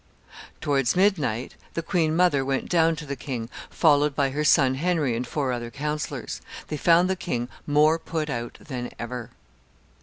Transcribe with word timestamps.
Towards 0.61 0.95
midnight, 0.95 1.53
the 1.75 1.83
queen 1.83 2.15
mother 2.15 2.43
went 2.43 2.67
down 2.67 2.95
to 2.95 3.05
the 3.05 3.15
king, 3.15 3.49
followed 3.69 4.15
by 4.15 4.31
her 4.31 4.43
son 4.43 4.73
Henry 4.73 5.15
and 5.15 5.27
four 5.27 5.51
other 5.51 5.69
councillors. 5.69 6.41
They 6.69 6.77
found 6.77 7.07
the 7.07 7.15
king 7.15 7.49
more 7.67 7.99
put 7.99 8.27
out 8.27 8.57
than 8.61 8.89
ever. 8.97 9.29